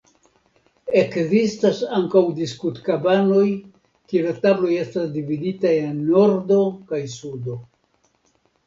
[1.01, 7.63] Ekzistas ankaŭ diskutkabanoj kie la tabloj estas dividitaj en nordo kaj sudo.